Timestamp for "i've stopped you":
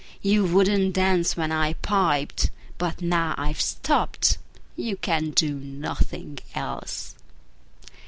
3.37-4.97